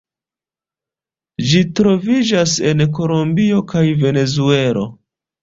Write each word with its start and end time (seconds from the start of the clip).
Ĝi 1.49 1.61
troviĝas 1.79 2.55
en 2.71 2.83
Kolombio 3.01 3.61
kaj 3.75 3.85
Venezuelo. 4.01 4.89